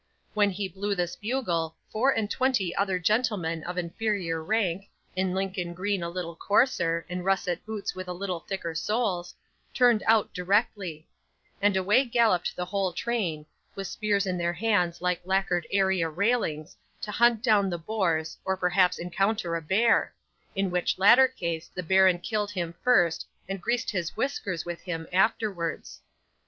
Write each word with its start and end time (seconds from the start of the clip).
When 0.33 0.49
he 0.49 0.67
blew 0.67 0.95
this 0.95 1.15
bugle, 1.15 1.75
four 1.91 2.09
and 2.09 2.27
twenty 2.27 2.75
other 2.75 2.97
gentlemen 2.97 3.63
of 3.65 3.77
inferior 3.77 4.43
rank, 4.43 4.89
in 5.15 5.35
Lincoln 5.35 5.75
green 5.75 6.01
a 6.01 6.09
little 6.09 6.35
coarser, 6.35 7.05
and 7.07 7.23
russet 7.23 7.63
boots 7.67 7.93
with 7.93 8.07
a 8.07 8.11
little 8.13 8.39
thicker 8.39 8.73
soles, 8.73 9.35
turned 9.75 10.01
out 10.07 10.33
directly: 10.33 11.07
and 11.61 11.77
away 11.77 12.03
galloped 12.03 12.55
the 12.55 12.65
whole 12.65 12.91
train, 12.93 13.45
with 13.75 13.85
spears 13.85 14.25
in 14.25 14.39
their 14.39 14.53
hands 14.53 15.03
like 15.03 15.21
lacquered 15.23 15.67
area 15.69 16.09
railings, 16.09 16.75
to 17.01 17.11
hunt 17.11 17.43
down 17.43 17.69
the 17.69 17.77
boars, 17.77 18.39
or 18.43 18.57
perhaps 18.57 18.97
encounter 18.97 19.55
a 19.55 19.61
bear: 19.61 20.11
in 20.55 20.71
which 20.71 20.97
latter 20.97 21.27
case 21.27 21.69
the 21.75 21.83
baron 21.83 22.17
killed 22.17 22.49
him 22.49 22.73
first, 22.83 23.27
and 23.47 23.61
greased 23.61 23.91
his 23.91 24.17
whiskers 24.17 24.65
with 24.65 24.81
him 24.81 25.05
afterwards. 25.13 26.01